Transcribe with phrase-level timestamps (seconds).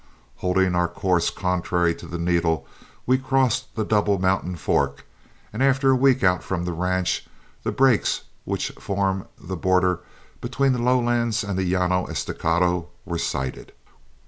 [0.37, 2.65] Holding our course contrary to the needle,
[3.05, 5.05] we crossed the Double Mountain Fork,
[5.53, 7.27] and after a week out from the ranch
[7.61, 9.99] the brakes which form the border
[10.41, 13.73] between the lowlands and the Llano Estacado were sighted.